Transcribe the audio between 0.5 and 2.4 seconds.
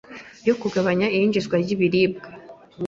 kugabanya iyinjizwa ryibiribwa